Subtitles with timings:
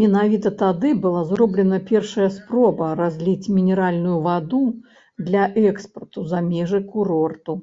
[0.00, 4.62] Менавіта тады была зроблена першая спроба разліць мінеральную ваду
[5.30, 7.60] для экспарту за межы курорту.